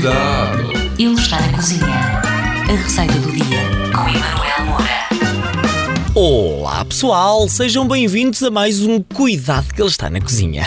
[0.00, 0.72] Cuidado!
[0.98, 1.84] Ele está na cozinha.
[1.84, 3.60] A receita do dia
[3.94, 6.14] com Emanuel Moura.
[6.14, 10.66] Olá pessoal, sejam bem-vindos a mais um Cuidado que ele está na cozinha.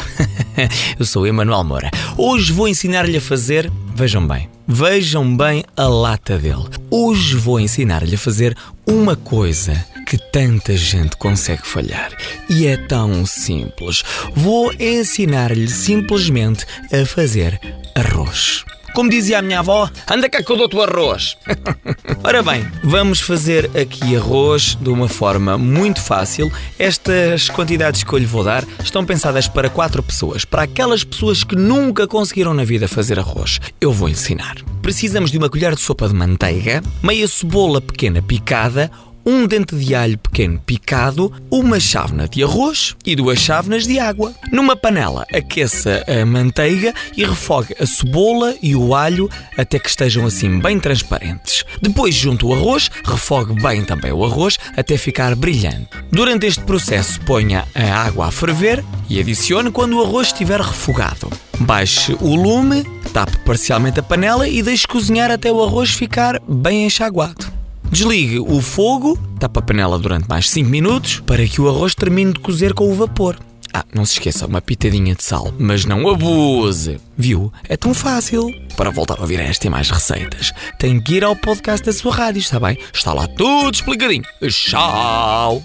[0.99, 1.89] Eu sou Emanuel Moura.
[2.15, 6.67] Hoje vou ensinar-lhe a fazer, vejam bem, vejam bem a lata dele.
[6.91, 8.55] Hoje vou ensinar-lhe a fazer
[8.85, 9.73] uma coisa
[10.05, 12.11] que tanta gente consegue falhar.
[12.47, 14.03] E é tão simples.
[14.35, 17.59] Vou ensinar-lhe simplesmente a fazer
[17.95, 18.62] arroz.
[18.93, 21.35] Como dizia a minha avó, anda cá que eu dou-te arroz.
[22.23, 26.51] Ora bem, vamos fazer aqui arroz de uma forma muito fácil.
[26.77, 30.45] Estas quantidades que eu lhe vou dar estão pensadas para quatro pessoas.
[30.45, 34.57] Para aquelas pessoas que nunca conseguiram na vida fazer arroz, eu vou ensinar.
[34.83, 38.91] Precisamos de uma colher de sopa de manteiga, meia cebola pequena picada,
[39.25, 44.33] um dente de alho pequeno picado, uma chávena de arroz e duas chávenas de água.
[44.51, 50.25] Numa panela, aqueça a manteiga e refogue a cebola e o alho até que estejam
[50.25, 51.63] assim bem transparentes.
[51.81, 55.87] Depois junte o arroz, refogue bem também o arroz até ficar brilhante.
[56.11, 61.29] Durante este processo, ponha a água a ferver e adicione quando o arroz estiver refogado.
[61.59, 66.85] Baixe o lume, tape parcialmente a panela e deixe cozinhar até o arroz ficar bem
[66.85, 67.52] enxaguado.
[67.93, 72.33] Desligue o fogo, tapa a panela durante mais 5 minutos para que o arroz termine
[72.33, 73.37] de cozer com o vapor.
[73.71, 76.99] Ah, não se esqueça, uma pitadinha de sal, mas não abuse.
[77.15, 77.53] Viu?
[77.69, 78.51] É tão fácil.
[78.75, 82.15] Para voltar a ouvir esta e mais receitas, tem que ir ao podcast da sua
[82.15, 82.79] rádio, está bem?
[82.91, 84.23] Está lá tudo explicadinho.
[84.41, 85.61] Tchau!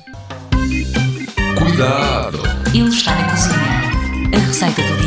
[1.56, 2.42] Cuidado!
[2.74, 3.88] Ele está na cozinha.
[4.34, 4.97] A receita do